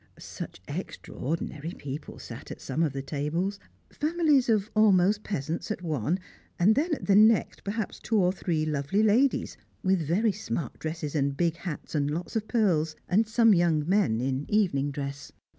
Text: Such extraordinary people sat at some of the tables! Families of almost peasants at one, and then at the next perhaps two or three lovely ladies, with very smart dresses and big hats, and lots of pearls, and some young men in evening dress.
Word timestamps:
Such 0.17 0.59
extraordinary 0.67 1.73
people 1.73 2.17
sat 2.17 2.49
at 2.49 2.59
some 2.59 2.81
of 2.81 2.91
the 2.91 3.03
tables! 3.03 3.59
Families 3.91 4.49
of 4.49 4.71
almost 4.75 5.23
peasants 5.23 5.69
at 5.69 5.83
one, 5.83 6.17
and 6.57 6.73
then 6.73 6.95
at 6.95 7.05
the 7.05 7.15
next 7.15 7.63
perhaps 7.63 7.99
two 7.99 8.17
or 8.17 8.31
three 8.33 8.65
lovely 8.65 9.03
ladies, 9.03 9.57
with 9.83 10.01
very 10.07 10.31
smart 10.31 10.79
dresses 10.79 11.13
and 11.13 11.37
big 11.37 11.55
hats, 11.57 11.93
and 11.93 12.09
lots 12.09 12.35
of 12.35 12.47
pearls, 12.47 12.95
and 13.07 13.27
some 13.27 13.53
young 13.53 13.87
men 13.87 14.19
in 14.21 14.45
evening 14.49 14.89
dress. 14.89 15.31